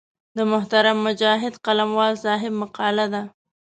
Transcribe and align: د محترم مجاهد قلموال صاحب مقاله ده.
د 0.37 0.39
محترم 0.51 0.97
مجاهد 1.07 1.53
قلموال 1.65 2.13
صاحب 2.25 2.53
مقاله 2.61 3.05
ده. 3.13 3.21